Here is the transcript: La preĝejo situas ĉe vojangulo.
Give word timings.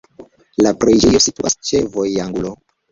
La 0.67 0.71
preĝejo 0.85 1.21
situas 1.27 1.61
ĉe 1.71 1.85
vojangulo. 1.99 2.61